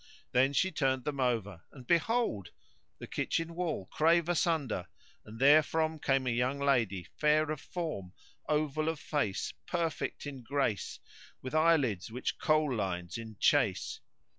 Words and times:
Then 0.31 0.51
she 0.51 0.71
turned 0.71 1.03
them 1.05 1.19
over 1.19 1.61
and, 1.71 1.85
behold, 1.85 2.49
the 2.97 3.05
kitchen 3.05 3.53
wall 3.53 3.85
crave 3.91 4.27
asunder, 4.29 4.87
and 5.25 5.39
therefrom 5.39 5.99
came 5.99 6.25
a 6.25 6.31
young 6.31 6.57
lady, 6.57 7.05
fair 7.17 7.51
of 7.51 7.61
form, 7.61 8.13
oval 8.49 8.89
of 8.89 8.99
face, 8.99 9.53
perfect 9.67 10.25
in 10.25 10.41
grace, 10.41 10.99
with 11.43 11.53
eyelids 11.53 12.09
which 12.09 12.39
Kohl 12.39 12.75
lines 12.77 13.19
enchase. 13.19 13.99